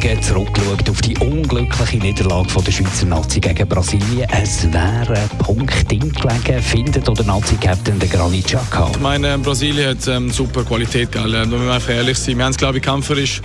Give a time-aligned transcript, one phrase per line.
[0.00, 4.28] Morgen zurückgeschaut auf die unglückliche Niederlage von der Schweizer Nazi gegen Brasilien.
[4.30, 8.90] Es wäre ein Punkt gelegen, findet oder Nazi-Captain der Granit Xhaka.
[8.92, 11.34] Ich meine, Brasilien hat ähm, super Qualität, gell?
[11.34, 12.38] Ähm, wenn wir einfach ehrlich sind.
[12.38, 13.42] Wir haben es, glaube ich, kämpferisch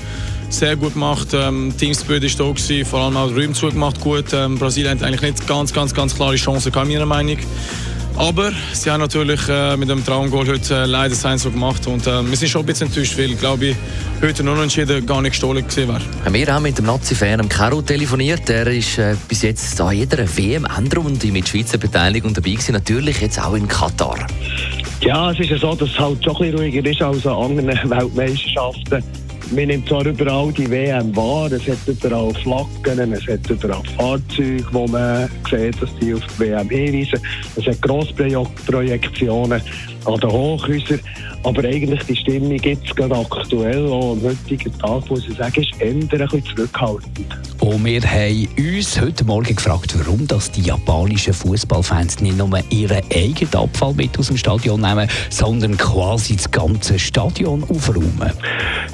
[0.50, 1.30] sehr gut gemacht.
[1.34, 4.32] Ähm, Teamspirit war da, gewesen, vor allem auch die Räume zugemacht gut.
[4.34, 7.38] Ähm, Brasilien hat eigentlich nicht ganz, ganz, ganz klare Chancen meiner Meinung
[8.18, 12.06] aber sie haben natürlich äh, mit dem Traumgoal heute äh, leider sein so gemacht und
[12.08, 13.76] äh, wir sind schon ein bisschen enttäuscht, weil glaube ich
[14.22, 16.34] heute nur entschieden gar nicht gestohlen gewesen wäre.
[16.34, 18.50] Wir haben mit dem Nazi-Fan Caro telefoniert.
[18.50, 23.42] Er ist äh, bis jetzt an jeder WM-Endrunde mit Schweizer Beteiligung dabei gewesen, natürlich jetzt
[23.42, 24.28] auch in Katar.
[25.02, 27.58] Ja, es ist ja so, dass es halt schon ein bisschen ruhiger ist als an
[27.58, 29.04] anderen Weltmeisterschaften
[29.52, 34.66] man nimmt zwar überall die WM wahr, es hat überall Flaggen, es hat überall Fahrzeuge,
[34.72, 37.20] wo man sieht, dass die auf die WM hinweisen.
[37.56, 39.62] Es hat Grossprojektionen
[40.06, 41.00] an den Hochhäusern.
[41.46, 45.82] Aber eigentlich die Stimmung jetzt gerade aktuell, auch am heutigen Tag, muss ich sagen, ist
[45.82, 47.28] eher ein bisschen zurückhaltend.
[47.60, 53.02] Und wir haben uns heute Morgen gefragt, warum das die japanischen Fußballfans nicht nur ihren
[53.14, 58.32] eigenen Abfall mit aus dem Stadion nehmen, sondern quasi das ganze Stadion aufräumen.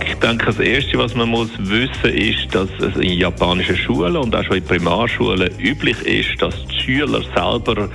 [0.07, 4.35] Ich denke, das Erste, was man muss wissen ist, dass es in japanischen Schulen und
[4.35, 7.89] auch schon in Primarschulen üblich ist, dass die Schüler selber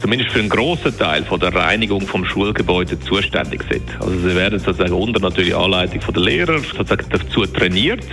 [0.00, 3.82] zumindest für einen grossen Teil von der Reinigung vom Schulgebäude zuständig sind.
[4.00, 8.06] Also sie werden sozusagen unter natürlich Anleitung von der Lehrer dazu trainiert,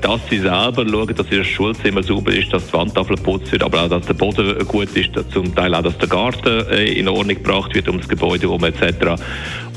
[0.00, 3.82] dass sie selber schauen, dass ihr Schulzimmer sauber ist, dass die Wandtafel geputzt wird, aber
[3.82, 7.36] auch, dass der Boden gut ist, zum Teil auch, dass der Garten äh, in Ordnung
[7.36, 9.20] gebracht wird ums Gebäude herum etc.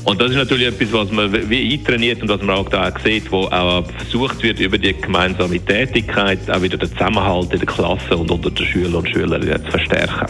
[0.04, 3.30] Und das ist natürlich etwas, was man wie eintrainiert und was man auch da sieht,
[3.32, 8.16] wo auch versucht wird, über die gemeinsame Tätigkeit auch wieder den Zusammenhalt in der Klasse
[8.16, 10.26] und unter den Schülern und Schülerinnen zu verstärken.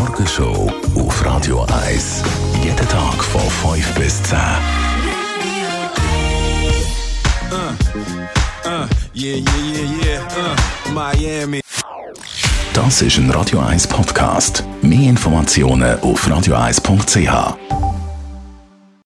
[0.00, 2.22] Morgenshow auf Radio 1.
[2.64, 3.42] Jeden Tag von
[3.74, 4.38] 5 bis 10.
[9.12, 10.22] Yeah, yeah, yeah, yeah.
[10.86, 11.60] Uh, Miami.
[12.72, 14.64] Das ist ein Radio 1 Podcast.
[14.80, 17.79] Mehr Informationen auf radio1.ch.